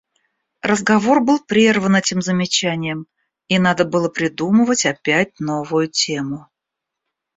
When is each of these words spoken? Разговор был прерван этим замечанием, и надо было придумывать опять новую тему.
Разговор 0.63 1.23
был 1.23 1.39
прерван 1.45 1.95
этим 1.97 2.23
замечанием, 2.23 3.05
и 3.49 3.59
надо 3.59 3.85
было 3.85 4.09
придумывать 4.09 4.87
опять 4.87 5.39
новую 5.39 5.89
тему. 5.89 6.47